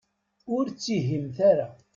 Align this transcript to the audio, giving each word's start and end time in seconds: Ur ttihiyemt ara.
Ur 0.55 0.65
ttihiyemt 0.69 1.37
ara. 1.49 1.67